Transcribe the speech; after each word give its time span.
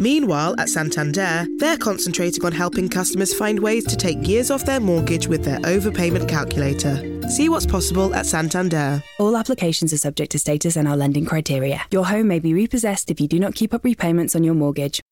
Meanwhile, 0.00 0.54
at 0.58 0.70
Santander, 0.70 1.46
they're 1.58 1.76
concentrating 1.76 2.42
on 2.46 2.52
helping 2.52 2.88
customers 2.88 3.34
find 3.34 3.60
ways 3.60 3.84
to 3.84 3.96
take 3.96 4.26
years 4.26 4.50
off 4.50 4.64
their 4.64 4.80
mortgage 4.80 5.28
with 5.28 5.44
their 5.44 5.58
overpayment 5.58 6.26
calculator. 6.26 7.28
See 7.28 7.50
what's 7.50 7.66
possible 7.66 8.14
at 8.14 8.24
Santander. 8.24 9.02
All 9.18 9.36
applications 9.36 9.92
are 9.92 9.98
subject 9.98 10.32
to 10.32 10.38
status 10.38 10.76
and 10.76 10.88
our 10.88 10.96
lending 10.96 11.26
criteria. 11.26 11.82
Your 11.90 12.06
home 12.06 12.28
may 12.28 12.38
be 12.38 12.54
repossessed 12.54 13.10
if 13.10 13.20
you 13.20 13.28
do 13.28 13.38
not 13.38 13.54
keep 13.54 13.74
up 13.74 13.84
repayments 13.84 14.34
on 14.34 14.42
your 14.42 14.54
mortgage. 14.54 15.02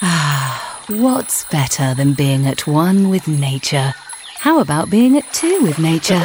Ah, 0.00 0.84
what's 0.86 1.44
better 1.46 1.92
than 1.94 2.14
being 2.14 2.46
at 2.46 2.68
one 2.68 3.08
with 3.10 3.26
nature? 3.26 3.92
How 4.38 4.60
about 4.60 4.90
being 4.90 5.16
at 5.16 5.32
two 5.32 5.60
with 5.62 5.80
nature? 5.80 6.24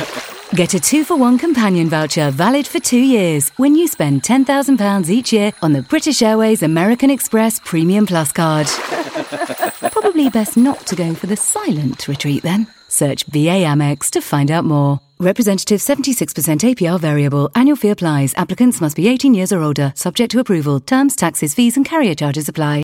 Get 0.56 0.76
a 0.76 0.80
two 0.80 1.04
for 1.04 1.18
one 1.18 1.40
companion 1.40 1.90
voucher 1.90 2.30
valid 2.30 2.68
for 2.68 2.80
two 2.80 3.00
years 3.00 3.50
when 3.58 3.74
you 3.74 3.88
spend 3.88 4.22
£10,000 4.22 5.10
each 5.10 5.34
year 5.34 5.52
on 5.64 5.74
the 5.74 5.82
British 5.82 6.22
Airways 6.22 6.62
American 6.62 7.10
Express 7.10 7.60
Premium 7.60 8.06
Plus 8.06 8.32
card. 8.32 8.68
Probably 9.92 10.30
best 10.30 10.56
not 10.56 10.86
to 10.86 10.96
go 10.96 11.16
for 11.16 11.26
the 11.26 11.36
silent 11.36 12.08
retreat 12.08 12.44
then. 12.44 12.68
Search 12.88 13.26
BA 13.32 13.66
Amex 13.66 14.12
to 14.12 14.22
find 14.22 14.52
out 14.52 14.64
more. 14.64 15.00
Representative 15.18 15.80
76% 15.80 16.28
APR 16.60 17.00
variable. 17.00 17.50
Annual 17.56 17.78
fee 17.78 17.90
applies. 17.90 18.36
Applicants 18.36 18.80
must 18.80 18.96
be 18.96 19.08
18 19.08 19.34
years 19.34 19.52
or 19.52 19.64
older. 19.64 19.92
Subject 19.96 20.30
to 20.34 20.40
approval. 20.40 20.80
Terms, 20.80 21.16
taxes, 21.16 21.56
fees, 21.56 21.78
and 21.78 21.86
carrier 21.86 22.14
charges 22.14 22.48
apply. 22.48 22.84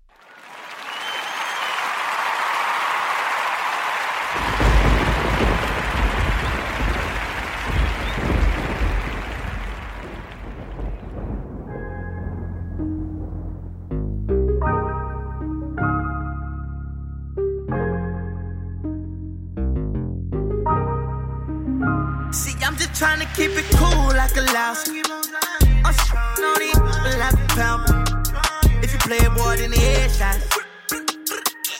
Keep 23.35 23.51
it 23.51 23.65
cool 23.77 24.07
like 24.15 24.35
a 24.35 24.41
louse. 24.53 24.87
I'm 24.89 25.93
shooting 25.93 26.75
on 26.77 27.03
these 27.03 27.17
like 27.17 27.33
a 27.33 27.47
pound. 27.55 28.83
If 28.83 28.93
you 28.93 28.99
play 28.99 29.19
a 29.19 29.29
boy, 29.29 29.57
then 29.57 29.71
the 29.71 29.77
headshots. 29.77 30.47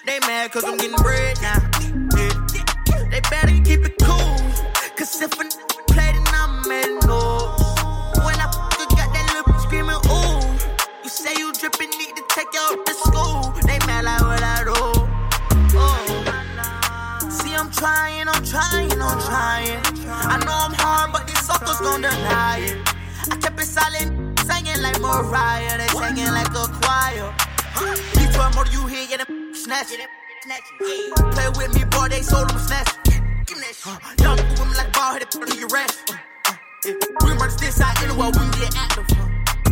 They 0.06 0.20
mad 0.22 0.52
cause 0.52 0.64
I'm 0.64 0.78
getting 0.78 0.96
bread 0.98 1.38
now. 1.42 1.60
Yeah. 2.16 3.10
They 3.10 3.22
better 3.30 3.60
keep 3.64 3.86
it 3.86 3.96
cool. 4.02 4.38
Cause 4.98 5.22
if 5.22 5.40
a 5.40 5.71
like 25.12 25.26
Mariah. 25.26 25.78
They 25.78 25.88
singing 25.88 26.32
like 26.32 26.50
a 26.50 26.68
choir. 26.82 27.34
These 28.16 28.36
twelve 28.36 28.56
more 28.56 28.66
you 28.68 28.88
hear, 28.88 29.08
get 29.08 29.28
them 29.28 29.54
snatch. 29.54 29.88
Play 31.32 31.50
with 31.56 31.74
me, 31.76 31.84
boy, 31.86 32.10
they 32.10 32.22
sold 32.22 32.50
them 32.50 32.60
snatch. 32.60 32.88
That 33.06 33.76
shit. 33.76 34.22
Young 34.22 34.38
women 34.58 34.76
like 34.76 34.92
ball 34.94 35.14
headed, 35.14 35.30
put 35.30 35.56
your 35.56 35.68
rest. 35.70 36.10
Uh, 36.10 36.16
uh. 36.48 36.94
We 37.26 37.34
merge 37.36 37.56
this 37.58 37.80
out 37.80 38.02
anywhere, 38.02 38.32
we 38.32 38.50
get 38.58 38.76
active. 38.76 39.06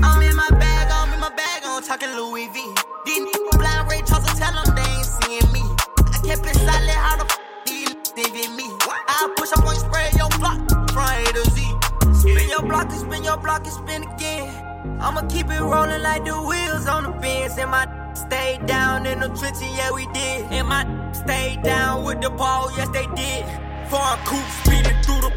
I'm 0.04 0.22
in 0.22 0.36
my 0.36 0.50
bag, 0.52 0.92
I'm 0.92 1.14
in 1.14 1.20
my 1.20 1.34
bag, 1.34 1.64
I'm 1.66 1.82
talking 1.82 2.10
Louis 2.10 2.48
V. 2.54 2.60
These 3.06 3.20
niggas 3.20 3.58
blind 3.58 3.90
Ray 3.90 4.02
Charles, 4.06 4.28
tell 4.38 4.54
them 4.54 4.76
they 4.76 4.82
ain't 4.84 5.06
seeing 5.06 5.52
me. 5.52 5.64
I 5.98 6.20
kept 6.24 6.46
it 6.46 6.56
silent, 6.56 6.92
how 6.92 7.18
the 7.18 7.26
f 7.26 7.40
these 7.66 7.90
thinking 8.14 8.56
me? 8.56 8.68
I 8.82 9.34
push 9.38 9.52
up 9.54 9.66
on 9.66 9.74
you, 9.74 9.82
spray 9.82 10.10
your 10.16 10.30
block 10.38 10.60
from 10.92 11.08
A 11.08 11.26
to 11.34 11.44
Z. 11.50 11.66
Spin 12.14 12.50
your 12.50 12.62
block 12.62 12.90
and 12.92 13.00
spin 13.00 13.24
your 13.24 13.38
block 13.38 13.64
and 13.64 13.74
spin 13.74 14.04
again. 14.04 14.69
I'ma 15.02 15.22
keep 15.28 15.50
it 15.50 15.62
rolling 15.62 16.02
like 16.02 16.26
the 16.26 16.36
wheels 16.36 16.88
on 16.88 17.04
the 17.04 17.12
bins. 17.22 17.58
And 17.58 17.72
my 17.72 17.88
stay 18.14 18.60
down 18.66 19.06
in 19.06 19.20
the 19.22 19.28
trenches, 19.30 19.62
yeah 19.78 19.92
we 19.92 20.06
did. 20.08 20.46
And 20.52 20.68
my 20.68 20.84
stay 21.14 21.58
down 21.64 22.04
with 22.04 22.22
the 22.22 22.30
ball, 22.30 22.70
yes 22.76 22.90
they 22.90 23.08
did. 23.16 23.46
Foreign 23.90 24.20
coupe 24.26 24.50
speeding 24.60 25.00
through 25.04 25.22
the 25.24 25.32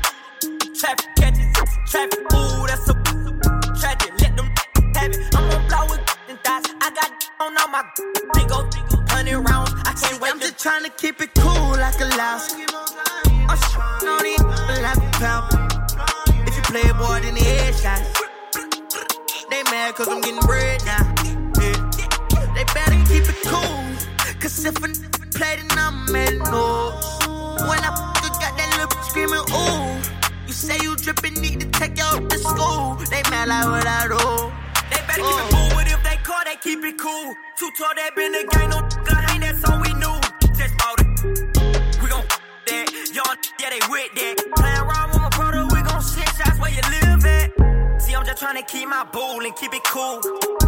traffic, 0.74 1.06
catches 1.16 1.46
traffic. 1.86 2.20
Ooh, 2.34 2.66
that's 2.66 2.88
a 2.90 2.94
tragic. 3.78 4.12
Let 4.20 4.36
them 4.36 4.50
have 4.96 5.12
it. 5.12 5.34
I'm 5.36 5.48
gonna 5.48 5.68
blow 5.68 5.86
with 5.90 6.02
and 6.28 6.38
thoughts. 6.42 6.68
I 6.80 6.90
got 6.90 7.10
on 7.40 7.56
all 7.58 7.68
my 7.68 7.84
big 8.34 8.50
old 8.50 8.74
hundred 9.10 9.40
rounds. 9.48 9.72
I 9.86 9.92
can't 9.94 10.20
wait. 10.20 10.32
I'm 10.32 10.40
just 10.40 10.58
trying 10.58 10.84
to 10.84 10.90
keep 10.90 11.20
it 11.20 11.34
cool 11.36 11.70
like 11.78 12.00
a 12.00 12.08
louse. 12.18 12.52
I'm 12.52 13.58
on 14.08 14.22
these 14.24 14.42
like 14.42 14.96
a 14.98 15.10
pound. 15.22 15.54
If 16.48 16.56
you 16.56 16.62
play 16.62 16.82
a 16.90 16.94
boy, 16.94 17.20
then 17.22 17.34
the 17.34 17.40
headshots. 17.40 18.11
They 19.52 19.62
mad 19.64 19.94
cause 19.96 20.08
I'm 20.08 20.22
getting 20.22 20.40
bread 20.40 20.82
now. 20.86 21.04
Yeah. 21.60 21.76
They 22.56 22.64
better 22.72 22.96
keep 23.04 23.28
it 23.28 23.36
cool. 23.44 23.84
Cause 24.40 24.64
if 24.64 24.80
a 24.80 24.88
n- 24.88 24.94
play, 25.34 25.56
then 25.60 25.68
I'm 25.76 26.10
mad 26.10 26.38
no. 26.48 26.96
When 27.68 27.80
I 27.84 27.92
got 28.40 28.56
that 28.56 28.72
lip 28.80 28.90
screaming, 29.04 29.44
ooh. 29.52 30.00
You 30.46 30.54
say 30.54 30.78
you 30.80 30.96
dripping, 30.96 31.34
need 31.34 31.60
to 31.60 31.66
take 31.66 31.98
you 31.98 32.04
up 32.04 32.30
to 32.30 32.38
school. 32.38 32.96
They 33.12 33.20
mad 33.28 33.48
like 33.52 33.66
what 33.66 33.86
I 33.86 34.08
do. 34.08 34.24
They 34.88 35.04
better 35.04 35.20
keep 35.20 35.36
it 35.36 35.44
oh. 35.44 35.68
cool 35.68 35.76
with 35.76 35.92
if 35.92 36.02
they 36.02 36.16
call, 36.24 36.42
they 36.46 36.56
keep 36.56 36.82
it 36.82 36.96
cool. 36.96 37.34
Too 37.58 37.70
tall, 37.76 37.92
they 37.94 38.08
been 38.16 38.32
the 38.32 38.48
gang, 38.48 38.70
no 38.70 38.80
gun, 39.04 39.20
ain't 39.36 39.42
that 39.44 39.60
song 39.60 39.82
we 39.84 39.92
knew. 40.00 40.16
Just 40.56 40.72
bought 40.80 40.96
it. 40.96 42.00
We 42.00 42.08
gon' 42.08 42.24
that. 42.24 42.88
Y'all, 43.12 43.36
yeah, 43.60 43.68
they 43.68 43.84
with 43.92 44.14
that. 44.16 44.34
Play 44.56 44.72
around 44.80 45.01
I'm 48.22 48.26
just 48.26 48.38
trying 48.38 48.54
to 48.54 48.62
keep 48.62 48.88
my 48.88 49.02
bull 49.12 49.44
and 49.44 49.56
keep 49.56 49.74
it 49.74 49.82
cool. 49.82 50.20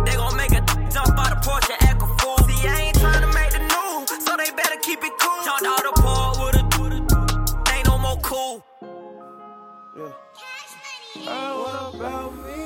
They 0.04 0.16
gon' 0.16 0.36
make 0.36 0.50
a 0.50 0.60
jump 0.90 1.16
out 1.16 1.30
of 1.30 1.38
Porsche, 1.38 1.76
act 1.82 2.02
a 2.02 2.06
fool. 2.18 2.36
See, 2.48 2.66
I 2.66 2.86
ain't 2.86 2.98
trying 2.98 3.20
to 3.20 3.28
make 3.28 3.52
the 3.52 3.60
news, 3.60 4.24
so 4.26 4.36
they 4.36 4.50
better 4.50 4.74
keep 4.82 5.04
it 5.04 5.12
cool. 5.20 5.44
Jumped 5.44 5.64
out 5.64 5.82
the 5.84 5.92
port 6.02 6.38
with 6.40 6.56
a, 6.56 7.72
ain't 7.72 7.86
no 7.86 7.96
more 7.98 8.18
cool. 8.22 8.64
What 11.14 11.94
about 11.94 12.34
me? 12.44 12.63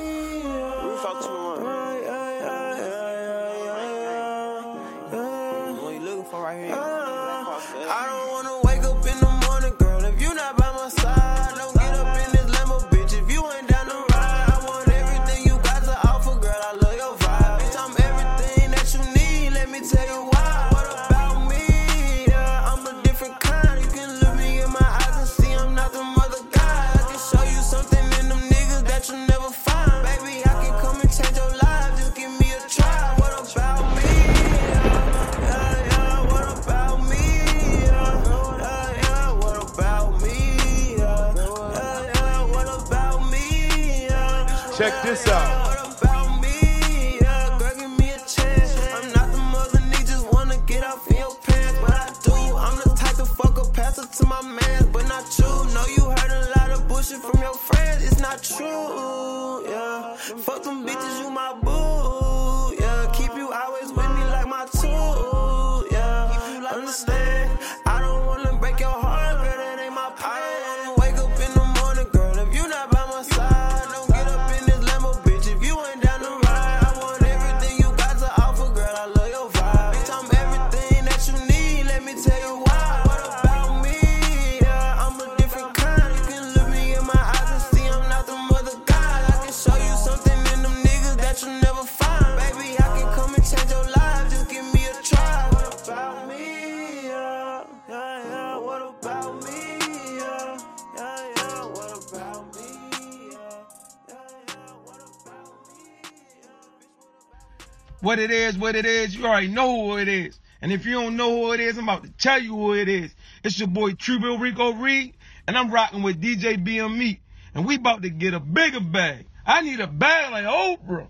What 108.09 108.17
it 108.17 108.31
is, 108.31 108.57
what 108.57 108.75
it 108.75 108.87
is, 108.87 109.15
you 109.15 109.27
already 109.27 109.49
know 109.49 109.85
who 109.85 109.97
it 109.99 110.07
is. 110.07 110.39
And 110.63 110.71
if 110.71 110.83
you 110.83 110.93
don't 110.93 111.15
know 111.15 111.29
who 111.29 111.51
it 111.53 111.59
is, 111.59 111.77
I'm 111.77 111.83
about 111.83 112.01
to 112.05 112.09
tell 112.09 112.41
you 112.41 112.55
who 112.55 112.73
it 112.73 112.89
is. 112.89 113.13
It's 113.43 113.59
your 113.59 113.67
boy 113.67 113.91
Truebill 113.91 114.39
Rico 114.39 114.73
Reed, 114.73 115.13
and 115.45 115.55
I'm 115.55 115.69
rocking 115.69 116.01
with 116.01 116.19
DJ 116.19 116.57
BME. 116.57 117.19
And 117.53 117.67
we 117.67 117.75
about 117.75 118.01
to 118.01 118.09
get 118.09 118.33
a 118.33 118.39
bigger 118.39 118.79
bag. 118.79 119.27
I 119.45 119.61
need 119.61 119.79
a 119.79 119.85
bag 119.85 120.31
like 120.31 120.45
Oprah. 120.45 121.05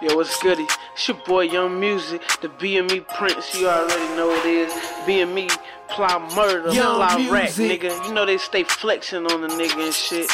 Yo, 0.00 0.14
what's 0.14 0.40
goody? 0.40 0.64
It's 0.92 1.08
your 1.08 1.16
boy 1.26 1.40
Young 1.40 1.80
Music, 1.80 2.22
the 2.40 2.48
BME 2.48 3.08
Prince. 3.08 3.52
You 3.58 3.68
already 3.68 4.16
know 4.16 4.30
it 4.30 4.46
is. 4.46 4.72
BME 5.08 5.50
ply 5.88 6.18
murder, 6.36 6.72
Young 6.72 6.94
ply 6.94 7.28
rack, 7.32 7.58
Music. 7.58 7.82
nigga. 7.82 8.06
You 8.06 8.14
know 8.14 8.24
they 8.24 8.38
stay 8.38 8.62
flexing 8.62 9.26
on 9.26 9.40
the 9.40 9.48
nigga 9.48 9.86
and 9.86 9.92
shit. 9.92 10.30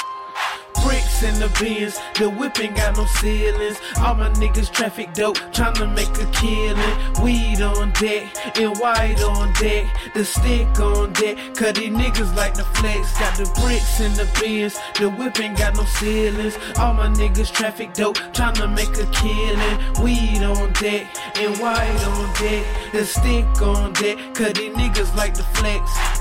Bricks 0.83 1.23
in 1.23 1.39
the 1.39 1.49
bins, 1.61 1.99
the 2.19 2.31
whip 2.31 2.59
ain't 2.61 2.77
got 2.77 2.97
no 2.97 3.05
ceilings. 3.21 3.79
All 3.99 4.15
my 4.15 4.31
niggas 4.31 4.71
traffic 4.73 5.13
dope, 5.15 5.37
tryna 5.53 5.95
make 5.95 6.09
a 6.19 6.27
killing. 6.33 7.23
Weed 7.23 7.61
on 7.61 7.93
deck, 7.93 8.25
and 8.57 8.77
white 8.79 9.23
on 9.23 9.53
deck, 9.55 9.87
the 10.15 10.25
stick 10.25 10.69
on 10.81 11.13
deck. 11.13 11.37
Cause 11.55 11.75
these 11.75 11.91
niggas 11.91 12.35
like 12.37 12.55
the 12.55 12.65
flex. 12.65 13.19
Got 13.19 13.37
the 13.37 13.45
bricks 13.61 14.01
in 14.01 14.13
the 14.15 14.29
bins, 14.41 14.79
the 14.99 15.11
whip 15.11 15.39
ain't 15.41 15.59
got 15.59 15.77
no 15.77 15.85
ceilings. 15.85 16.57
All 16.79 16.95
my 16.95 17.09
niggas 17.09 17.53
traffic 17.53 17.93
dope, 17.95 18.17
tryna 18.33 18.75
make 18.75 18.97
a 18.97 19.07
killing. 19.21 19.79
Weed 20.03 20.43
on 20.43 20.73
deck, 20.75 21.07
and 21.37 21.57
white 21.59 22.05
on 22.07 22.33
deck, 22.35 22.65
the 22.93 23.05
stick 23.05 23.63
on 23.63 23.93
deck. 23.95 24.17
Cause 24.35 24.53
these 24.55 24.75
niggas 24.75 25.15
like 25.17 25.35
the 25.35 25.43
flex. 25.43 26.20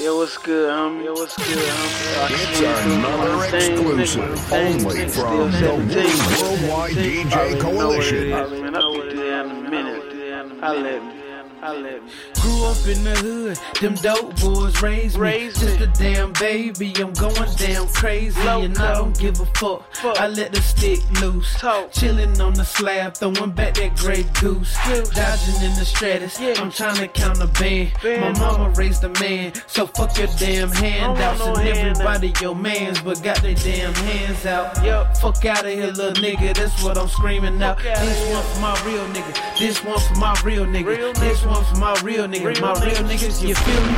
Yo, 0.00 0.16
what's 0.16 0.38
good, 0.38 0.70
homie? 0.70 1.04
Yo, 1.04 1.12
what's 1.12 1.36
good, 1.36 1.58
homie? 1.58 2.30
It's 2.30 2.60
another 2.86 3.44
exclusive 3.54 4.52
only 4.52 5.08
from 5.08 5.50
the 5.52 5.74
Woo 5.76 6.40
Worldwide 6.40 6.94
DJ 6.94 7.60
Coalition. 7.60 8.32
I'll 8.32 8.48
be 8.48 9.14
there 9.14 9.44
in 9.44 9.50
a 9.50 9.70
minute. 9.70 10.62
I'll 10.62 10.80
let 10.80 11.04
me. 11.04 11.22
I'll 11.60 11.80
let 11.80 12.02
me. 12.02 12.10
Grew 12.40 12.64
up 12.64 12.86
in 12.86 13.04
the 13.04 13.14
hood, 13.16 13.58
them 13.80 13.94
dope 13.96 14.40
boys 14.40 14.80
raised 14.82 15.16
me. 15.16 15.22
Raised 15.22 15.60
Just 15.60 15.80
a 15.80 15.86
damn 15.86 16.32
baby, 16.34 16.92
I'm 16.96 17.12
going 17.12 17.34
damn 17.56 17.86
crazy, 17.88 18.40
and 18.40 18.78
I 18.78 18.94
don't 18.94 19.18
give 19.18 19.40
a 19.40 19.46
fuck. 19.46 19.84
I 20.02 20.26
let 20.26 20.52
the 20.52 20.62
stick 20.62 21.00
loose, 21.20 21.52
Talk. 21.58 21.92
chilling 21.92 22.40
on 22.40 22.54
the 22.54 22.64
slab, 22.64 23.14
throwing 23.14 23.50
back 23.50 23.74
that 23.74 23.94
gray 23.96 24.22
goose, 24.40 24.74
dodging 25.14 25.62
in 25.62 25.74
the 25.76 25.84
stratus. 25.84 26.40
I'm 26.40 26.70
trying 26.70 26.96
to 26.96 27.08
count 27.08 27.42
a 27.42 27.46
band. 27.46 27.92
My 28.02 28.32
mama 28.38 28.70
raised 28.70 29.04
a 29.04 29.10
man, 29.20 29.52
so 29.66 29.86
fuck 29.86 30.16
your 30.16 30.28
damn 30.38 30.70
handouts 30.70 31.40
no 31.40 31.54
and 31.56 31.68
everybody 31.68 32.32
your 32.40 32.54
mans, 32.54 33.02
but 33.02 33.22
got 33.22 33.42
their 33.42 33.54
damn 33.54 33.92
hands 33.92 34.46
out. 34.46 34.78
Fuck 35.18 35.44
out 35.44 35.66
of 35.66 35.72
here, 35.72 35.88
little 35.88 36.22
nigga. 36.22 36.54
That's 36.54 36.82
what 36.82 36.96
I'm 36.96 37.08
screaming 37.08 37.62
out. 37.62 37.78
This 37.78 38.32
one 38.32 38.42
for 38.44 38.60
my 38.60 38.82
real 38.86 39.04
nigga. 39.08 39.58
This 39.58 39.84
one 39.84 40.00
for 40.00 40.14
my 40.14 40.40
real 40.42 40.64
nigga. 40.64 40.86
Real 40.86 41.12
This 41.12 41.44
one 41.44 41.64
for 41.66 41.76
my 41.76 42.00
real 42.02 42.24
nigga. 42.24 42.29
Real 42.30 42.60
my 42.60 42.72
real 42.84 42.94
niggas. 43.02 43.42
niggas, 43.42 43.48
you 43.48 43.54
feel 43.56 43.82
me? 43.82 43.92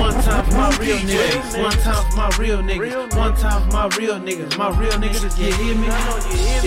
One 0.00 0.12
time 0.24 0.44
for 0.44 0.50
my 0.54 0.76
real 0.78 0.96
Real 0.96 1.06
niggas. 1.06 1.54
niggas. 1.54 1.62
One 1.62 1.72
time 1.78 2.10
for 2.10 2.16
my 2.16 2.28
real 2.36 2.58
niggas. 2.58 3.16
One 3.16 3.36
time 3.36 3.62
for 3.62 3.72
my 3.76 3.86
real 3.96 4.18
niggas. 4.18 4.58
My 4.58 4.70
real 4.80 4.90
niggas, 4.92 5.38
you 5.38 5.52
hear 5.54 5.74
me? 5.76 5.86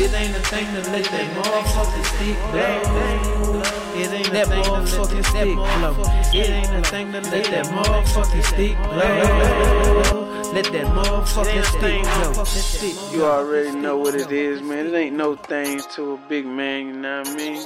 It 0.01 0.13
ain't 0.13 0.35
a 0.35 0.39
thing 0.39 0.65
to 0.67 0.81
let 0.91 1.03
that 1.11 1.27
motherfucking 1.35 2.05
stick 2.05 2.37
blow. 2.51 3.61
It 3.99 4.11
ain't 4.13 4.31
that 4.31 4.47
motherfucking 4.47 5.25
stick 5.25 5.55
blow. 5.55 6.03
It 6.33 6.49
ain't 6.49 6.73
a 6.73 6.89
thing 6.89 7.11
to 7.11 7.19
let 7.19 7.45
that 7.51 7.65
motherfucking 7.65 8.43
stick 8.45 8.77
blow. 8.77 10.25
Let 10.53 10.65
that 10.71 10.85
motherfucking 10.95 11.65
stick 12.75 12.95
blow. 12.95 13.11
You 13.13 13.25
already 13.25 13.71
know 13.77 13.97
what 13.97 14.15
it 14.15 14.31
is, 14.31 14.61
man. 14.61 14.87
It 14.87 14.93
ain't 14.95 15.15
no 15.17 15.35
thing 15.35 15.81
to 15.95 16.13
a 16.13 16.17
big 16.29 16.45
man, 16.45 16.87
you 16.87 16.93
know 16.93 17.19
what 17.19 17.27
I 17.27 17.35
mean? 17.35 17.65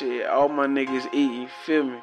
Shit, 0.00 0.26
all 0.28 0.48
my 0.48 0.66
niggas 0.66 1.12
eat, 1.12 1.30
you 1.32 1.48
feel 1.66 1.84
me? 1.84 1.98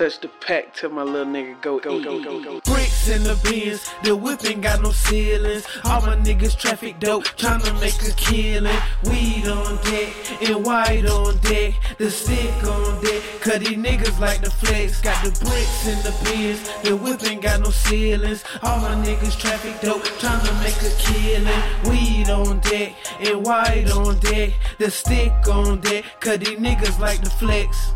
Touch 0.00 0.18
the 0.20 0.28
pack 0.28 0.74
till 0.74 0.88
my 0.88 1.02
little 1.02 1.30
nigga 1.30 1.60
go, 1.60 1.78
go, 1.78 2.02
go, 2.02 2.24
go, 2.24 2.42
go. 2.42 2.60
Bricks 2.64 3.10
in 3.10 3.22
the 3.22 3.38
bins, 3.44 3.86
the 4.02 4.16
whip 4.16 4.42
ain't 4.46 4.62
got 4.62 4.80
no 4.80 4.92
ceilings. 4.92 5.66
All 5.84 6.00
my 6.00 6.16
niggas 6.16 6.56
traffic 6.56 6.98
dope, 7.00 7.24
tryna 7.36 7.78
make 7.82 8.00
a 8.08 8.14
killing. 8.16 8.80
Weed 9.04 9.46
on 9.46 9.76
deck, 9.84 10.48
and 10.48 10.64
white 10.64 11.04
on 11.04 11.36
deck, 11.40 11.74
the 11.98 12.10
stick 12.10 12.64
on 12.64 13.04
deck. 13.04 13.22
Cause 13.42 13.58
these 13.58 13.76
niggas 13.76 14.18
like 14.18 14.40
the 14.40 14.50
flex. 14.50 15.02
Got 15.02 15.22
the 15.22 15.32
bricks 15.44 15.86
in 15.86 15.98
the 15.98 16.16
bins, 16.24 16.66
the 16.82 16.96
whip 16.96 17.22
ain't 17.24 17.42
got 17.42 17.60
no 17.60 17.68
ceilings. 17.68 18.42
All 18.62 18.80
my 18.80 18.94
niggas 19.04 19.38
traffic 19.38 19.82
dope, 19.82 20.02
tryna 20.16 20.62
make 20.62 20.80
a 20.80 20.92
killing. 20.96 21.62
Weed 21.90 22.30
on 22.30 22.60
deck, 22.60 22.94
and 23.20 23.44
white 23.44 23.90
on 23.90 24.18
deck, 24.20 24.54
the 24.78 24.90
stick 24.90 25.30
on 25.46 25.82
deck. 25.82 26.06
Cause 26.20 26.38
these 26.38 26.58
niggas 26.58 26.98
like 26.98 27.20
the 27.20 27.28
flex. 27.28 27.92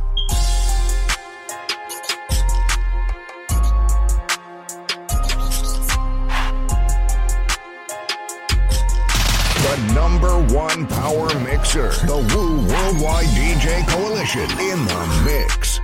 The 9.75 9.93
number 9.93 10.39
one 10.55 10.87
power 10.87 11.37
mixer, 11.41 11.89
the 12.07 12.19
Woo 12.33 12.59
Worldwide 12.59 13.27
DJ 13.27 13.85
Coalition 13.89 14.49
in 14.61 14.85
the 14.85 15.23
mix. 15.25 15.81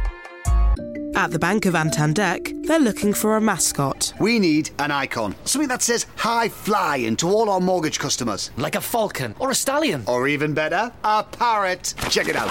At 1.16 1.32
the 1.32 1.40
Bank 1.40 1.66
of 1.66 1.74
Antandek, 1.74 2.66
they're 2.68 2.78
looking 2.78 3.12
for 3.12 3.36
a 3.36 3.40
mascot. 3.40 4.14
We 4.20 4.38
need 4.38 4.70
an 4.78 4.92
icon. 4.92 5.34
Something 5.44 5.68
that 5.70 5.82
says 5.82 6.06
high 6.14 6.48
flying 6.48 7.16
to 7.16 7.30
all 7.30 7.50
our 7.50 7.58
mortgage 7.58 7.98
customers. 7.98 8.52
Like 8.56 8.76
a 8.76 8.80
falcon 8.80 9.34
or 9.40 9.50
a 9.50 9.56
stallion. 9.56 10.04
Or 10.06 10.28
even 10.28 10.54
better, 10.54 10.92
a 11.02 11.24
parrot. 11.24 11.94
Check 12.10 12.28
it 12.28 12.36
out. 12.36 12.50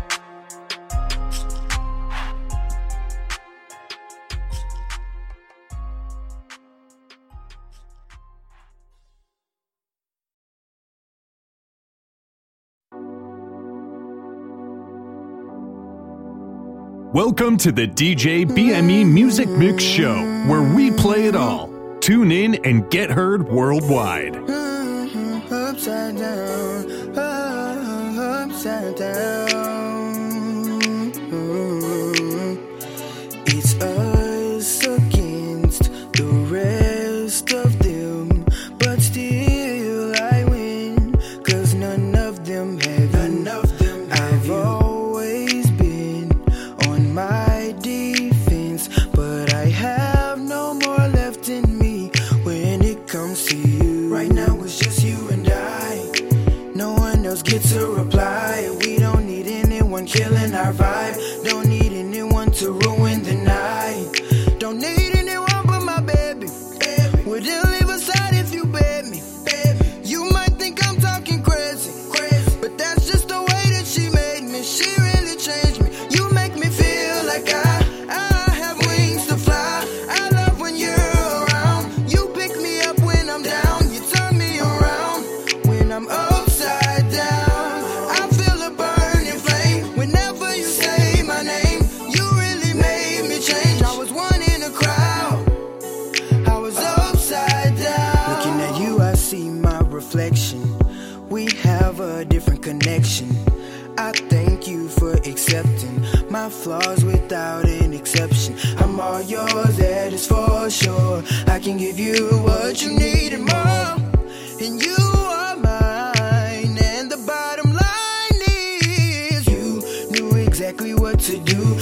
Welcome 17.13 17.57
to 17.57 17.73
the 17.73 17.89
DJ 17.89 18.45
BME 18.45 19.05
Musik 19.05 19.49
Mix 19.49 19.83
Show, 19.83 20.15
where 20.47 20.61
we 20.61 20.91
play 20.91 21.25
it 21.25 21.35
all. 21.35 21.69
Tune 21.99 22.31
in 22.31 22.55
and 22.63 22.89
get 22.89 23.11
heard 23.11 23.49
worldwide. 23.49 24.37
Upside 25.51 26.15
down, 26.15 27.17
uh, 27.17 28.45
upside 28.47 28.95
down. 28.95 29.80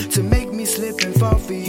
To 0.08 0.24
make 0.24 0.52
me 0.52 0.66
slip 0.66 1.02
and 1.02 1.14
fall 1.20 1.38
for 1.38 1.54
you. 1.54 1.69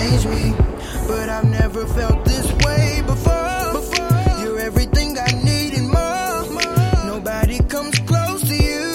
Change 0.00 0.26
me, 0.26 0.54
but 1.06 1.28
I've 1.28 1.48
never 1.60 1.86
felt 1.86 2.24
this 2.24 2.48
way 2.64 3.02
before. 3.06 4.40
You're 4.40 4.60
everything 4.60 5.18
I 5.18 5.30
need 5.48 5.72
and 5.74 5.88
more. 5.88 7.12
Nobody 7.12 7.58
comes 7.74 7.98
close 8.10 8.40
to 8.50 8.56
you. 8.68 8.86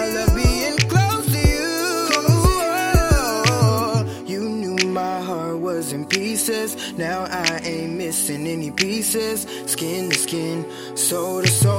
I 0.00 0.04
love 0.16 0.34
being 0.34 0.78
close 0.92 1.26
to 1.34 1.40
you. 1.54 1.70
Oh, 3.50 4.24
you 4.26 4.40
knew 4.60 4.78
my 4.88 5.20
heart 5.28 5.58
was 5.58 5.92
in 5.92 6.04
pieces. 6.06 6.70
Now 6.98 7.26
I 7.30 7.60
ain't 7.62 7.92
missing 7.92 8.46
any 8.46 8.70
pieces. 8.70 9.46
Skin 9.66 10.10
to 10.10 10.18
skin, 10.18 10.56
soul 10.96 11.42
to 11.42 11.48
soul. 11.48 11.77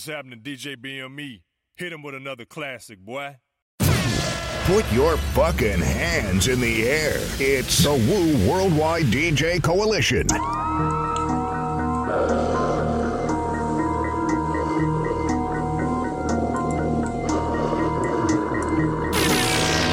What's 0.00 0.08
happening, 0.08 0.40
DJ 0.40 0.76
BME? 0.76 1.42
Hit 1.76 1.92
him 1.92 2.02
with 2.02 2.14
another 2.14 2.46
classic, 2.46 3.00
boy. 3.00 3.36
Put 4.64 4.90
your 4.94 5.18
fucking 5.34 5.78
hands 5.78 6.48
in 6.48 6.58
the 6.58 6.88
air. 6.88 7.18
It's 7.38 7.84
the 7.84 7.92
Woo 7.92 8.50
Worldwide 8.50 9.04
DJ 9.12 9.62
Coalition. 9.62 10.26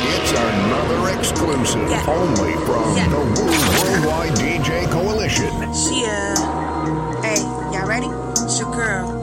It's 0.07 0.31
another 0.31 1.19
exclusive 1.19 2.07
only 2.07 2.53
from 2.63 2.95
the 3.11 3.19
Woo 3.35 3.51
Worldwide 3.83 4.37
DJ 4.37 4.89
Coalition. 4.89 5.51
Yeah. 5.91 6.33
Uh, 6.37 7.21
hey, 7.23 7.41
y'all 7.73 7.85
ready? 7.85 8.07
It's 8.47 8.57
your 8.61 8.71
girl, 8.71 9.16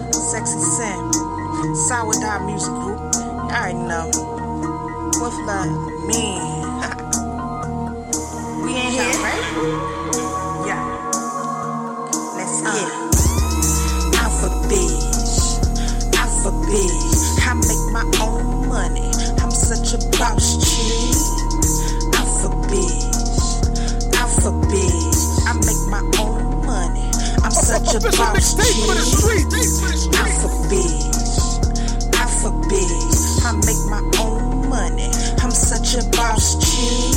Sexy 0.45 0.61
Sam. 0.77 1.13
Sourdough 1.75 2.45
Music 2.45 2.75
Group. 2.75 3.01
Y'all 3.01 3.49
already 3.51 3.79
know. 3.79 4.05
With 5.17 5.39
love, 5.49 5.73
man. 6.05 6.41
we 8.63 8.71
in 8.77 8.93
here, 8.93 9.17
right? 9.25 9.45
Yeah. 10.69 10.85
Let's 12.37 12.61
get 12.61 12.77
it. 12.77 12.93
Alpha 14.21 14.49
bitch. 14.69 15.35
Alpha 16.15 16.51
bitch. 16.69 17.23
I 17.41 17.55
make 17.55 17.85
my 17.95 18.05
own 18.21 18.69
money. 18.69 19.09
I'm 19.41 19.51
such 19.51 19.95
a 19.95 19.99
boss 20.19 20.61
chick. 20.61 21.17
Alpha 22.21 22.49
bitch. 22.69 24.13
Alpha 24.21 24.51
bitch. 24.69 25.21
I 25.47 25.55
make 25.65 25.85
my 25.89 26.03
own 26.21 26.67
money. 26.67 27.09
I'm 27.43 27.51
such 27.51 27.95
a 27.95 28.01
boss 28.19 28.55
chick. 28.57 29.94
Bitch. 30.75 32.19
Alpha 32.19 32.51
bitch. 32.67 33.47
I 33.47 33.53
make 33.63 33.83
my 33.87 34.03
own 34.19 34.69
money. 34.69 35.07
I'm 35.39 35.53
such 35.53 35.95
a 35.95 36.03
boss 36.11 36.59
chick. 36.59 37.15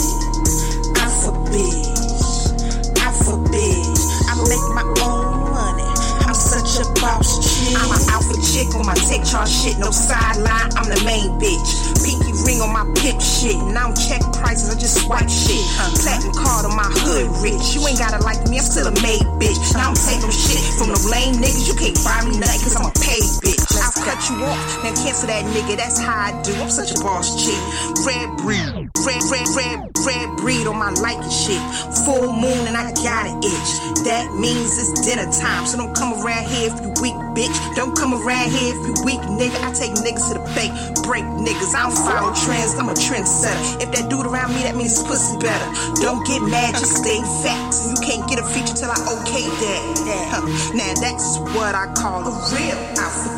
Alpha 1.02 1.34
bitch. 1.50 3.02
Alpha 3.02 3.34
bitch. 3.50 4.02
I 4.30 4.38
make 4.46 4.68
my 4.78 4.86
own 5.02 5.50
money. 5.50 5.90
I'm 6.30 6.36
such 6.38 6.78
a 6.78 6.86
boss 7.02 7.42
chick. 7.42 7.74
I'm 7.82 7.90
an 7.90 8.04
alpha 8.14 8.38
chick 8.46 8.70
on 8.76 8.86
my 8.86 8.94
tech 8.94 9.26
chart 9.26 9.50
shit. 9.50 9.80
No 9.80 9.90
sideline. 9.90 10.70
I'm 10.78 10.86
the 10.86 11.02
main 11.02 11.34
bitch. 11.42 11.98
Pinky 12.06 12.38
ring 12.46 12.62
on 12.62 12.70
my 12.70 12.86
pimp 13.02 13.22
shit. 13.22 13.58
And 13.58 13.74
I 13.74 13.90
don't 13.90 13.98
check 13.98 14.22
prices. 14.38 14.70
I 14.70 14.78
just 14.78 15.02
swipe 15.02 15.30
shit. 15.30 15.66
Platinum 15.98 16.36
card 16.38 16.70
on 16.70 16.76
my 16.78 16.86
hood 17.02 17.26
rich. 17.42 17.74
You 17.74 17.82
ain't 17.90 17.98
gotta 17.98 18.22
like 18.22 18.46
me. 18.52 18.60
I'm 18.60 18.68
still 18.70 18.86
a 18.86 18.94
made 19.02 19.26
bitch. 19.42 19.58
And 19.74 19.82
I 19.82 19.90
don't 19.90 19.98
take 19.98 20.22
no 20.22 20.30
shit 20.30 20.62
from 20.78 20.94
no 20.94 21.00
lame 21.10 21.42
niggas. 21.42 21.66
You 21.66 21.74
can't 21.74 21.98
buy 22.06 22.22
me 22.22 22.38
nothing 22.38 22.62
cause 22.62 22.76
I'm 22.78 22.86
a 22.86 22.97
you. 24.30 24.40
Now 24.40 24.94
cancel 24.96 25.28
that 25.28 25.46
nigga. 25.56 25.78
That's 25.78 26.00
how 26.00 26.32
I 26.32 26.42
do. 26.44 26.54
I'm 26.60 26.70
such 26.70 26.92
a 26.92 27.00
boss 27.00 27.36
chick. 27.40 27.60
Red 28.06 28.28
breed. 28.38 28.90
Red, 29.08 29.24
red, 29.32 29.48
red, 29.56 29.78
red 30.04 30.28
breed 30.38 30.68
on 30.68 30.76
my 30.76 30.92
like 31.00 31.22
and 31.22 31.32
shit. 31.32 31.62
Full 32.04 32.34
moon 32.34 32.68
and 32.68 32.76
I 32.76 32.92
got 33.00 33.28
an 33.28 33.40
itch. 33.40 33.72
That 34.04 34.36
means 34.36 34.76
it's 34.76 35.06
dinner 35.08 35.30
time. 35.32 35.66
So 35.66 35.78
don't 35.78 35.96
come 35.96 36.20
around 36.20 36.48
here 36.48 36.68
if 36.72 36.76
you 36.82 36.92
weak, 37.00 37.16
bitch. 37.36 37.56
Don't 37.76 37.96
come 37.96 38.12
around 38.14 38.52
here 38.52 38.76
if 38.76 38.80
you 38.84 38.96
weak, 39.08 39.22
nigga. 39.40 39.56
I 39.64 39.72
take 39.72 39.96
niggas 40.04 40.28
to 40.32 40.40
the 40.40 40.46
bank. 40.56 40.76
Break 41.08 41.24
niggas. 41.24 41.72
I 41.76 41.88
don't 41.88 41.96
follow 41.96 42.36
trends. 42.36 42.76
I'm 42.76 42.90
a 42.90 42.98
trendsetter. 42.98 43.84
If 43.84 43.92
that 43.96 44.10
dude 44.10 44.26
around 44.26 44.52
me, 44.56 44.64
that 44.64 44.76
means 44.76 45.02
pussy 45.04 45.40
better. 45.40 45.68
Don't 46.04 46.26
get 46.28 46.42
mad, 46.44 46.76
just 46.76 47.00
stay 47.00 47.22
facts. 47.44 47.88
You 47.88 47.98
can't 48.04 48.28
get 48.28 48.40
a 48.40 48.46
feature 48.52 48.76
till 48.76 48.92
I 48.92 49.00
okay 49.24 49.48
that. 49.48 49.98
Huh. 50.32 50.44
Now 50.76 50.92
that's 51.00 51.40
what 51.56 51.76
I 51.76 51.88
call 51.96 52.28
a 52.28 52.34
real 52.52 52.80
alpha 53.00 53.37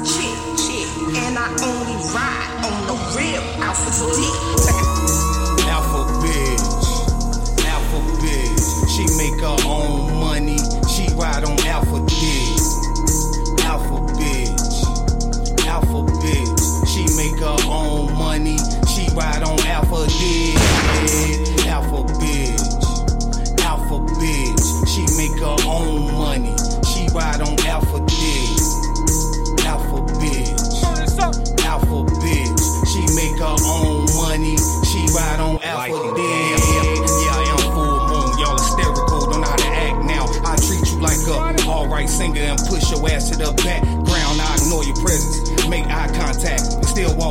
deep. 4.08 4.69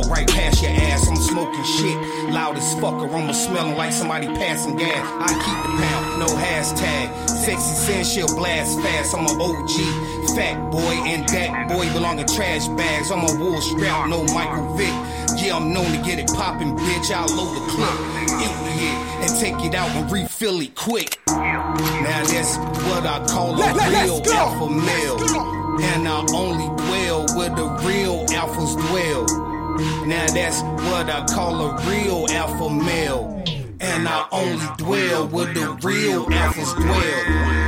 right 0.09 0.27
past 0.27 0.61
your 0.61 0.71
ass. 0.71 1.07
I'm 1.07 1.15
smoking 1.15 1.63
shit, 1.63 1.95
loud 2.33 2.57
as 2.57 2.75
fucker. 2.75 3.07
I'ma 3.13 3.31
smelling 3.31 3.77
like 3.77 3.93
somebody 3.93 4.27
passing 4.27 4.75
gas. 4.75 5.05
I 5.21 5.29
keep 5.45 5.59
the 5.63 5.71
pound, 5.81 6.19
no 6.19 6.27
hashtag. 6.27 7.29
Sexy 7.29 7.75
sin, 7.75 8.03
she'll 8.03 8.35
blast 8.35 8.79
fast. 8.81 9.15
I'm 9.15 9.25
a 9.25 9.33
OG, 9.41 10.35
fat 10.35 10.71
boy, 10.71 10.93
and 11.05 11.27
that 11.29 11.69
boy 11.69 11.91
belong 11.93 12.19
in 12.19 12.27
trash 12.27 12.67
bags. 12.69 13.11
I'm 13.11 13.23
a 13.23 13.39
wool 13.39 13.61
strap, 13.61 14.09
no 14.09 14.23
Michael 14.33 14.75
Vick. 14.75 14.93
Yeah, 15.37 15.55
I'm 15.55 15.71
known 15.71 15.91
to 15.91 16.01
get 16.03 16.19
it 16.19 16.27
poppin', 16.27 16.75
bitch. 16.75 17.11
I'll 17.11 17.29
load 17.35 17.55
the 17.55 17.61
clip, 17.71 17.95
empty 18.43 18.85
it, 18.85 18.97
and 19.23 19.39
take 19.39 19.63
it 19.65 19.75
out 19.75 19.89
and 19.91 20.11
refill 20.11 20.59
it 20.59 20.75
quick. 20.75 21.17
Now 21.27 22.23
that's 22.25 22.57
what 22.87 23.05
I 23.05 23.25
call 23.27 23.55
a 23.55 23.57
let, 23.57 24.03
real 24.03 24.21
alpha 24.33 24.69
male. 24.69 25.59
And 25.81 26.07
I 26.07 26.25
only 26.33 26.67
dwell 26.83 27.25
where 27.37 27.49
the 27.49 27.65
real 27.87 28.25
alphas 28.27 28.75
dwell. 28.89 29.48
Now 30.05 30.25
that's 30.27 30.61
what 30.61 31.09
I 31.09 31.25
call 31.33 31.61
a 31.61 31.89
real 31.89 32.27
alpha 32.29 32.69
male. 32.69 33.43
And 33.79 34.07
I 34.07 34.27
only 34.31 34.65
dwell 34.77 35.27
where 35.27 35.53
the 35.53 35.79
real 35.81 36.25
alphas 36.25 36.75
dwell. 36.75 37.58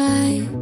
high 0.00 0.59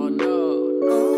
Oh 0.00 0.08
no. 0.08 0.78
no. 0.80 1.17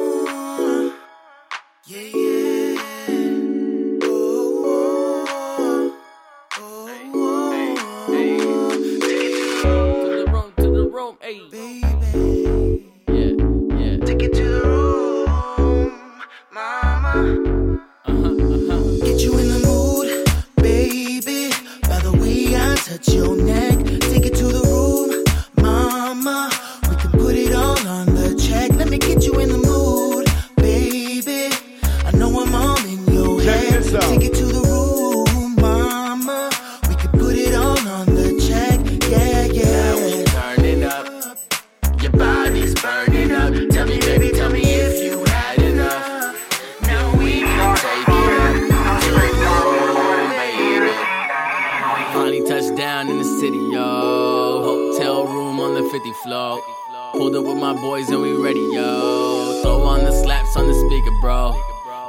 Pulled 57.12 57.34
up 57.34 57.44
with 57.44 57.56
my 57.56 57.72
boys 57.74 58.08
and 58.08 58.22
we 58.22 58.32
ready, 58.32 58.60
yo. 58.72 59.60
Throw 59.62 59.82
on 59.82 60.04
the 60.04 60.12
slaps 60.12 60.56
on 60.56 60.68
the 60.68 60.74
speaker, 60.74 61.10
bro. 61.20 61.60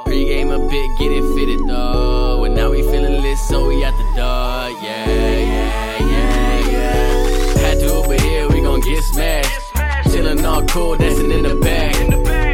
Pre-game 0.04 0.50
a 0.50 0.58
bit, 0.58 0.98
get 0.98 1.10
it 1.10 1.34
fitted, 1.34 1.66
though. 1.66 2.44
And 2.44 2.54
now 2.54 2.70
we 2.70 2.82
feeling 2.82 3.20
lit, 3.20 3.36
so 3.36 3.66
we 3.66 3.82
at 3.84 3.96
the 3.98 4.04
door. 4.14 4.70
Yeah, 4.80 5.08
yeah, 5.08 5.98
yeah, 5.98 6.68
yeah. 6.70 7.58
Had 7.58 7.80
to 7.80 7.92
over 7.92 8.14
here, 8.14 8.48
we 8.48 8.60
gon' 8.60 8.80
get 8.80 9.02
smashed. 9.02 9.74
Chillin' 10.06 10.44
all 10.44 10.64
cool, 10.66 10.96
dancing 10.96 11.32
in 11.32 11.42
the 11.42 11.56
back. 11.56 11.96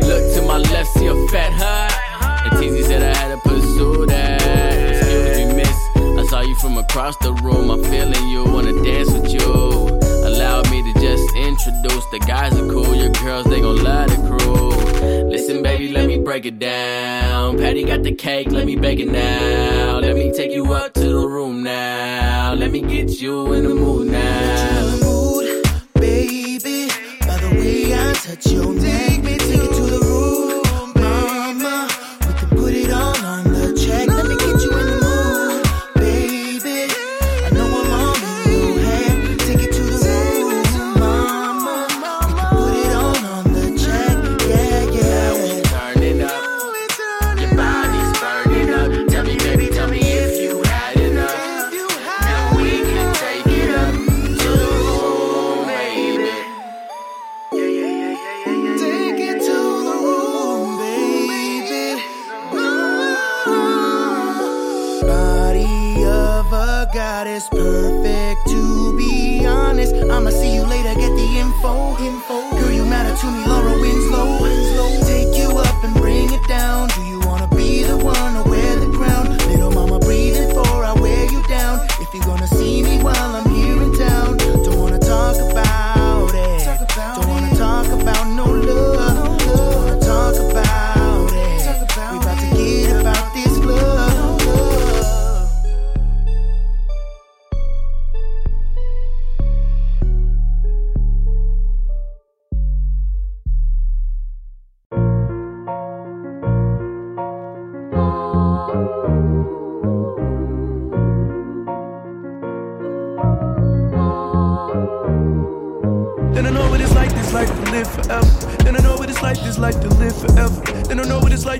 Look 0.04 0.34
to 0.34 0.42
my 0.42 0.58
left, 0.58 0.90
see 0.94 1.06
a 1.06 1.14
fat 1.28 1.52
hut. 1.52 2.50
And 2.50 2.52
TZ 2.60 2.86
said 2.86 3.02
I 3.02 3.14
had 3.14 3.42
to 3.42 3.48
pursue 3.48 4.06
that. 4.06 4.96
Excuse 4.96 5.36
me, 5.36 5.54
miss. 5.54 5.88
I 5.96 6.24
saw 6.30 6.40
you 6.40 6.54
from 6.56 6.78
across 6.78 7.16
the 7.18 7.34
room. 7.34 7.70
I'm 7.70 7.84
feeling 7.84 8.26
you, 8.28 8.44
wanna 8.44 8.72
dance 8.82 9.12
with 9.12 9.32
you. 9.32 9.87
Allow 10.28 10.60
me 10.70 10.82
to 10.82 11.00
just 11.00 11.34
introduce. 11.36 12.04
The 12.10 12.18
guys 12.26 12.52
are 12.52 12.68
cool, 12.68 12.94
your 12.94 13.08
girls, 13.12 13.46
they 13.46 13.62
gon' 13.62 13.82
love 13.82 14.10
the 14.10 14.16
crew. 14.28 14.68
Listen, 15.30 15.62
baby, 15.62 15.88
let 15.90 16.06
me 16.06 16.18
break 16.18 16.44
it 16.44 16.58
down. 16.58 17.56
Patty 17.56 17.82
got 17.82 18.02
the 18.02 18.14
cake, 18.14 18.50
let 18.50 18.66
me 18.66 18.76
bake 18.76 19.00
it 19.00 19.10
now. 19.10 19.98
Let 20.00 20.14
me 20.16 20.30
take 20.30 20.52
you 20.52 20.70
up 20.74 20.92
to 20.94 21.00
the 21.00 21.26
room 21.26 21.62
now. 21.62 22.52
Let 22.52 22.70
me 22.72 22.82
get 22.82 23.22
you 23.22 23.54
in 23.54 23.64
the 23.64 23.74
mood 23.74 24.08
now. 24.08 24.86
In 24.86 25.00
the 25.00 25.06
mood, 25.06 25.64
baby. 25.94 26.88
By 27.20 27.38
the 27.38 27.50
way 27.58 27.94
I 27.94 28.12
touch 28.12 28.46
your 28.48 28.74
neck, 28.74 29.22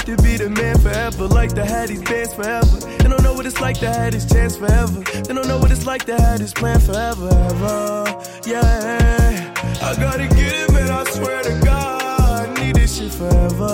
to 0.09 0.23
be 0.23 0.39
the 0.39 0.49
man 0.49 0.79
forever, 0.79 1.27
like 1.27 1.55
to 1.55 1.63
have 1.63 1.89
these 1.89 2.03
bands 2.03 2.33
forever. 2.33 2.79
Then 2.99 3.13
I 3.13 3.17
don't 3.17 3.23
know 3.23 3.35
what 3.35 3.45
it's 3.45 3.61
like 3.61 3.79
to 3.81 3.93
have 3.93 4.13
this 4.13 4.25
chance 4.25 4.57
forever. 4.57 5.01
They 5.01 5.35
don't 5.35 5.47
know 5.47 5.59
what 5.59 5.71
it's 5.71 5.85
like 5.85 6.05
to 6.07 6.17
have 6.17 6.39
this 6.39 6.55
plan 6.55 6.81
forever, 6.81 7.29
ever. 7.29 8.05
Yeah, 8.47 9.55
I 9.83 9.95
gotta 9.97 10.27
get 10.29 10.53
it, 10.63 10.73
man. 10.73 10.91
I 10.91 11.05
swear 11.11 11.43
to 11.43 11.61
God, 11.63 12.49
I 12.49 12.55
need 12.59 12.77
this 12.77 12.97
shit 12.97 13.13
forever. 13.13 13.68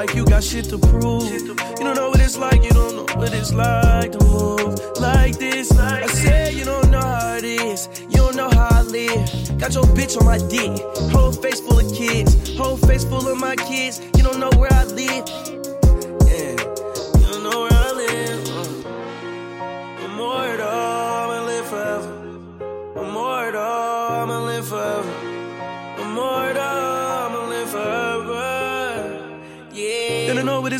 Like 0.00 0.14
you 0.14 0.24
got 0.24 0.42
shit 0.42 0.64
to 0.64 0.78
prove. 0.78 1.30
You 1.30 1.54
don't 1.84 1.94
know 1.94 2.08
what 2.08 2.20
it's 2.20 2.38
like, 2.38 2.64
you 2.64 2.70
don't 2.70 2.96
know 2.96 3.20
what 3.20 3.34
it's 3.34 3.52
like 3.52 4.12
to 4.12 4.24
move 4.24 4.80
like 4.98 5.36
this. 5.38 5.70
I 5.78 6.06
said 6.06 6.54
you 6.54 6.64
don't 6.64 6.90
know 6.90 7.00
how 7.02 7.36
it 7.36 7.44
is, 7.44 7.86
you 8.08 8.16
don't 8.16 8.34
know 8.34 8.48
how 8.48 8.68
I 8.70 8.80
live. 8.80 9.58
Got 9.58 9.74
your 9.74 9.84
bitch 9.98 10.18
on 10.18 10.24
my 10.24 10.38
dick, 10.38 10.72
whole 11.12 11.32
face 11.32 11.60
full 11.60 11.78
of 11.78 11.94
kids, 11.94 12.56
whole 12.56 12.78
face 12.78 13.04
full 13.04 13.28
of 13.28 13.38
my 13.38 13.56
kids. 13.56 14.00
You 14.16 14.22
don't 14.22 14.40
know 14.40 14.50
where 14.56 14.72
I 14.72 14.84
live. 14.84 15.59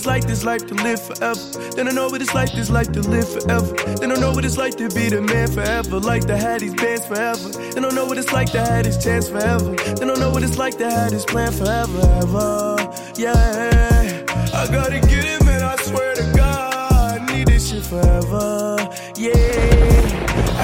It's 0.00 0.06
like, 0.06 0.26
this 0.26 0.44
life 0.44 0.66
to 0.66 0.74
live 0.82 0.98
forever. 0.98 1.70
Then 1.76 1.86
I 1.86 1.90
know 1.90 2.08
what 2.08 2.22
it's 2.22 2.32
like, 2.32 2.50
this 2.52 2.70
life 2.70 2.90
to 2.92 3.02
live 3.02 3.28
forever. 3.28 3.74
Then 4.00 4.12
I 4.12 4.14
know 4.14 4.32
what 4.32 4.46
it's 4.46 4.56
like 4.56 4.74
to 4.78 4.88
be 4.88 5.10
the 5.10 5.20
man 5.20 5.52
forever, 5.52 6.00
like 6.00 6.26
to 6.28 6.38
have 6.38 6.60
these 6.60 6.72
bands 6.74 7.04
forever. 7.04 7.50
Then 7.74 7.84
I 7.84 7.90
know 7.90 8.06
what 8.06 8.16
it's 8.16 8.32
like 8.32 8.50
to 8.52 8.60
have 8.60 8.84
this 8.84 8.96
chance 9.04 9.28
forever. 9.28 9.76
Then 9.96 10.10
I 10.10 10.14
know 10.14 10.30
what 10.30 10.42
it's 10.42 10.56
like 10.56 10.78
to 10.78 10.90
have 10.90 11.10
this 11.10 11.26
plan 11.26 11.52
forever, 11.52 12.00
ever. 12.22 12.76
Yeah, 13.16 14.24
I 14.54 14.68
gotta 14.72 15.00
get 15.00 15.24
it, 15.26 15.44
man. 15.44 15.62
I 15.62 15.76
swear 15.76 16.14
to 16.14 16.32
God, 16.34 17.20
I 17.20 17.34
need 17.34 17.48
this 17.48 17.68
shit 17.68 17.84
forever. 17.84 18.76
Yeah, 19.16 19.34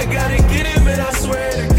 I 0.00 0.06
gotta 0.10 0.38
get 0.48 0.64
it, 0.64 0.82
man. 0.82 0.98
I 0.98 1.10
swear 1.12 1.52
to 1.52 1.66
God. 1.68 1.75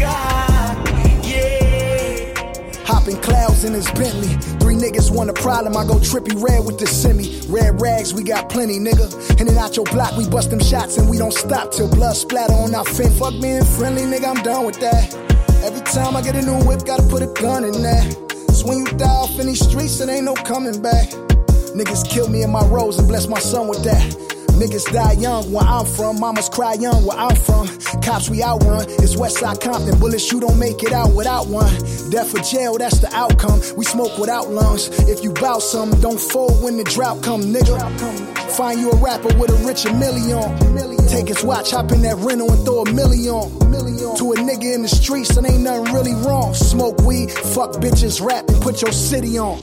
Clouds 3.58 3.64
in 3.64 3.74
his 3.74 3.90
Bentley. 3.92 4.34
Three 4.60 4.74
niggas 4.74 5.10
want 5.10 5.30
a 5.30 5.32
problem. 5.32 5.76
I 5.76 5.84
go 5.84 5.94
trippy 5.94 6.34
red 6.40 6.64
with 6.64 6.78
the 6.78 6.86
semi. 6.86 7.40
Red 7.48 7.80
rags, 7.80 8.14
we 8.14 8.22
got 8.22 8.48
plenty, 8.48 8.78
nigga. 8.78 9.40
In 9.40 9.48
and 9.48 9.58
out 9.58 9.76
your 9.76 9.84
block, 9.86 10.16
we 10.16 10.28
bust 10.28 10.50
them 10.50 10.60
shots 10.60 10.96
and 10.98 11.08
we 11.08 11.18
don't 11.18 11.32
stop 11.32 11.72
till 11.72 11.88
blood 11.88 12.16
splatter 12.16 12.52
on 12.54 12.74
our 12.74 12.84
fin. 12.84 13.10
Fuck 13.12 13.34
being 13.40 13.64
friendly, 13.64 14.02
nigga, 14.02 14.26
I'm 14.26 14.42
done 14.42 14.64
with 14.64 14.78
that. 14.80 15.14
Every 15.64 15.80
time 15.80 16.16
I 16.16 16.22
get 16.22 16.36
a 16.36 16.42
new 16.42 16.58
whip, 16.66 16.84
gotta 16.84 17.02
put 17.08 17.22
a 17.22 17.32
gun 17.40 17.64
in 17.64 17.82
there. 17.82 18.02
So 18.52 18.68
when 18.68 18.78
you 18.78 18.86
die 18.96 19.06
off 19.06 19.38
in 19.38 19.46
these 19.46 19.64
streets, 19.64 20.00
it 20.00 20.08
ain't 20.08 20.24
no 20.24 20.34
coming 20.34 20.80
back. 20.80 21.08
Niggas 21.74 22.08
kill 22.08 22.28
me 22.28 22.42
in 22.42 22.50
my 22.50 22.64
rose 22.66 22.98
and 22.98 23.08
bless 23.08 23.26
my 23.26 23.38
son 23.38 23.68
with 23.68 23.82
that. 23.84 24.37
Niggas 24.58 24.92
die 24.92 25.12
young 25.12 25.52
where 25.52 25.64
I'm 25.64 25.86
from. 25.86 26.18
Mamas 26.18 26.48
cry 26.48 26.74
young 26.74 27.06
where 27.06 27.16
I'm 27.16 27.36
from. 27.36 27.68
Cops 28.02 28.28
we 28.28 28.42
outrun. 28.42 28.86
It's 28.98 29.14
Westside 29.14 29.60
Compton. 29.60 29.96
Bullets 30.00 30.32
you 30.32 30.40
don't 30.40 30.58
make 30.58 30.82
it 30.82 30.92
out 30.92 31.14
without 31.14 31.46
one. 31.46 31.72
Death 32.10 32.34
or 32.34 32.42
jail, 32.42 32.76
that's 32.76 32.98
the 32.98 33.08
outcome. 33.14 33.60
We 33.76 33.84
smoke 33.84 34.18
without 34.18 34.50
lungs. 34.50 34.88
If 35.08 35.22
you 35.22 35.32
bout 35.32 35.62
something, 35.62 36.00
don't 36.00 36.20
fold 36.20 36.60
when 36.60 36.76
the 36.76 36.82
drought 36.82 37.22
come, 37.22 37.42
nigga. 37.42 37.78
Find 38.56 38.80
you 38.80 38.90
a 38.90 38.96
rapper 38.96 39.32
with 39.38 39.50
a 39.50 39.64
richer 39.64 39.94
million. 39.94 40.42
Take 41.06 41.28
his 41.28 41.44
watch, 41.44 41.70
hop 41.70 41.92
in 41.92 42.02
that 42.02 42.16
rental 42.16 42.50
and 42.50 42.64
throw 42.64 42.82
a 42.82 42.92
million. 42.92 43.48
To 44.16 44.32
a 44.32 44.36
nigga 44.36 44.74
in 44.74 44.82
the 44.82 44.88
streets, 44.88 45.36
and 45.36 45.46
ain't 45.46 45.62
nothing 45.62 45.94
really 45.94 46.14
wrong. 46.26 46.52
Smoke 46.52 46.98
weed, 47.02 47.30
fuck 47.30 47.74
bitches, 47.74 48.20
rap, 48.20 48.48
and 48.48 48.60
put 48.60 48.82
your 48.82 48.90
city 48.90 49.38
on. 49.38 49.62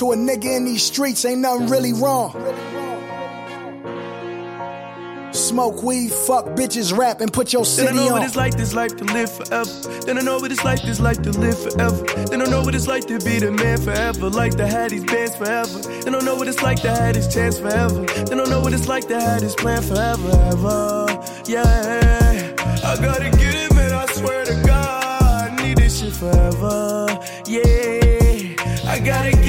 To 0.00 0.12
a 0.12 0.16
nigga 0.16 0.56
in 0.56 0.64
these 0.64 0.82
streets, 0.82 1.26
ain't 1.26 1.42
nothing 1.42 1.66
really 1.68 1.92
wrong. 1.92 2.32
smoke 5.34 5.82
weed, 5.82 6.10
fuck 6.10 6.46
bitches, 6.56 6.96
rap, 6.96 7.20
and 7.20 7.30
put 7.30 7.52
your 7.52 7.66
city 7.66 7.88
on. 7.88 7.94
Then 7.96 8.04
I 8.04 8.06
know 8.06 8.14
on. 8.14 8.20
what 8.20 8.26
it's 8.26 8.34
like 8.34 8.56
this 8.56 8.72
life 8.72 8.96
to 8.96 9.04
live 9.04 9.30
forever. 9.30 10.00
Then 10.06 10.16
I 10.16 10.22
know 10.22 10.38
what 10.38 10.50
it's 10.52 10.64
like 10.64 10.80
this 10.80 11.00
life 11.00 11.20
to 11.20 11.32
live 11.32 11.58
forever. 11.58 12.02
Then 12.30 12.40
I 12.40 12.46
know 12.46 12.62
what 12.62 12.74
it's 12.74 12.86
like 12.86 13.06
to 13.08 13.18
be 13.18 13.40
the 13.40 13.50
man 13.50 13.78
forever. 13.78 14.30
Like 14.30 14.56
to 14.56 14.66
have 14.66 14.90
these 14.90 15.04
bands 15.04 15.36
forever. 15.36 15.80
Then 16.00 16.14
I 16.14 16.20
know 16.20 16.34
what 16.34 16.48
it's 16.48 16.62
like 16.62 16.80
to 16.80 16.90
have 16.90 17.12
this 17.12 17.28
chance 17.34 17.58
forever. 17.58 18.06
Then 18.24 18.40
I 18.40 18.44
know 18.44 18.60
what 18.62 18.72
it's 18.72 18.88
like 18.88 19.06
to 19.08 19.20
have 19.20 19.42
this 19.42 19.54
plan 19.54 19.82
forever, 19.82 20.30
ever. 20.50 21.06
Yeah, 21.44 22.54
I 22.84 22.96
gotta 22.96 23.28
get 23.36 23.54
it, 23.54 23.74
man. 23.74 23.92
I 23.92 24.06
swear 24.06 24.46
to 24.46 24.62
God, 24.64 25.50
I 25.50 25.62
need 25.62 25.76
this 25.76 26.00
shit 26.00 26.14
forever. 26.14 27.06
Yeah, 27.44 28.88
I 28.88 28.98
gotta 28.98 29.39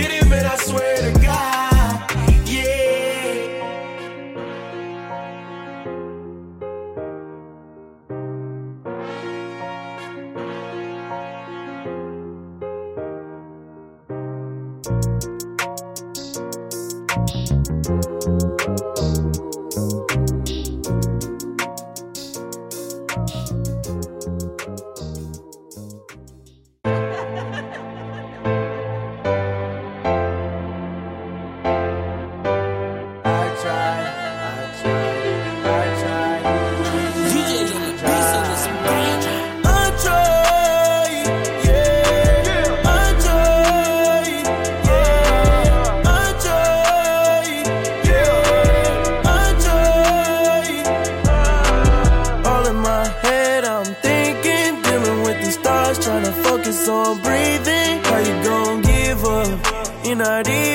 up? 60.21 60.70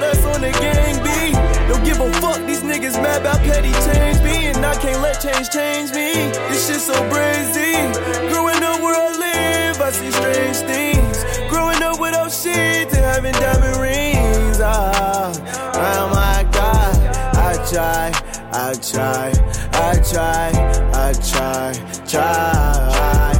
That's 0.00 0.24
on 0.24 0.40
the 0.40 0.50
gang 0.52 0.96
B. 1.04 1.32
Don't 1.68 1.84
give 1.84 2.00
a 2.00 2.12
fuck, 2.20 2.44
these 2.46 2.62
niggas 2.62 3.00
mad 3.02 3.20
about 3.20 3.38
petty 3.40 3.72
change 3.86 4.18
me. 4.22 4.46
And 4.46 4.64
I 4.64 4.74
can't 4.76 5.00
let 5.02 5.20
change 5.20 5.50
change 5.50 5.90
me. 5.92 6.32
This 6.50 6.66
shit 6.66 6.80
so 6.80 6.96
crazy. 7.10 7.76
Growing 8.32 8.62
up 8.62 8.80
where 8.80 8.96
I 8.96 9.08
live, 9.26 9.80
I 9.80 9.90
see 9.92 10.10
strange 10.10 10.58
things. 10.70 11.24
Growing 11.50 11.82
up 11.82 12.00
without 12.00 12.32
shit 12.32 12.88
and 12.96 13.04
having 13.12 13.32
diamond 13.34 13.76
rings. 13.76 14.60
Ah, 14.60 15.32
oh 15.74 16.08
my 16.14 16.48
god. 16.50 16.96
I 17.36 17.54
try, 17.70 18.12
I 18.52 18.74
try, 18.74 19.32
I 19.72 20.00
try, 20.10 20.50
I 20.94 21.12
try, 21.30 22.04
try. 22.06 23.39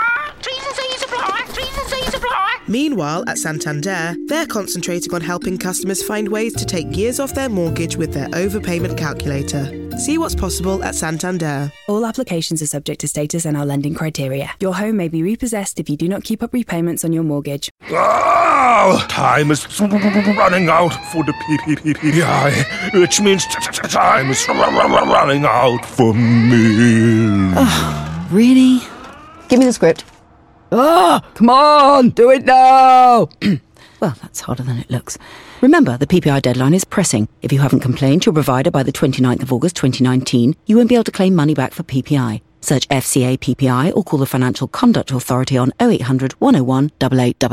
Meanwhile, 2.67 3.25
at 3.27 3.37
Santander, 3.37 4.15
they're 4.27 4.45
concentrating 4.45 5.13
on 5.13 5.21
helping 5.21 5.57
customers 5.57 6.01
find 6.03 6.29
ways 6.29 6.53
to 6.55 6.65
take 6.65 6.95
years 6.95 7.19
off 7.19 7.33
their 7.33 7.49
mortgage 7.49 7.97
with 7.97 8.13
their 8.13 8.27
overpayment 8.29 8.97
calculator. 8.97 9.65
See 9.97 10.17
what's 10.17 10.35
possible 10.35 10.83
at 10.83 10.95
Santander. 10.95 11.71
All 11.87 12.05
applications 12.05 12.61
are 12.61 12.67
subject 12.67 13.01
to 13.01 13.07
status 13.07 13.45
and 13.45 13.57
our 13.57 13.65
lending 13.65 13.93
criteria. 13.93 14.51
Your 14.59 14.75
home 14.75 14.95
may 14.97 15.09
be 15.09 15.21
repossessed 15.23 15.79
if 15.79 15.89
you 15.89 15.97
do 15.97 16.07
not 16.07 16.23
keep 16.23 16.41
up 16.41 16.53
repayments 16.53 17.03
on 17.03 17.11
your 17.11 17.23
mortgage. 17.23 17.69
Oh, 17.89 19.05
time 19.09 19.51
is 19.51 19.67
running 19.81 20.69
out 20.69 20.93
for 21.11 21.23
the 21.23 21.33
PPPPI, 21.33 22.99
which 22.99 23.19
means 23.19 23.45
t- 23.47 23.55
t- 23.71 23.87
time 23.89 24.29
is 24.29 24.47
running 24.47 25.45
out 25.45 25.85
for 25.85 26.13
me. 26.13 27.53
Really? 28.31 28.79
Give 29.49 29.59
me 29.59 29.65
the 29.65 29.73
script. 29.73 30.05
Ah, 30.71 31.21
come 31.33 31.49
on, 31.49 32.09
do 32.11 32.29
it 32.31 32.45
now. 32.45 33.29
Well, 34.01 34.15
that's 34.19 34.41
harder 34.41 34.63
than 34.63 34.79
it 34.79 34.89
looks. 34.89 35.19
Remember, 35.61 35.95
the 35.95 36.07
PPI 36.07 36.41
deadline 36.41 36.73
is 36.73 36.83
pressing. 36.83 37.27
If 37.43 37.53
you 37.53 37.59
haven't 37.59 37.81
complained 37.81 38.23
to 38.23 38.29
your 38.29 38.33
provider 38.33 38.71
by 38.71 38.81
the 38.81 38.91
29th 38.91 39.43
of 39.43 39.53
August 39.53 39.75
2019, 39.75 40.55
you 40.65 40.75
won't 40.75 40.89
be 40.89 40.95
able 40.95 41.03
to 41.03 41.11
claim 41.11 41.35
money 41.35 41.53
back 41.53 41.71
for 41.71 41.83
PPI. 41.83 42.41
Search 42.61 42.87
FCA 42.89 43.37
PPI 43.37 43.95
or 43.95 44.03
call 44.03 44.17
the 44.17 44.25
Financial 44.25 44.67
Conduct 44.67 45.11
Authority 45.11 45.55
on 45.55 45.71
0800 45.79 46.33
101 46.33 46.91
8800. 46.99 47.45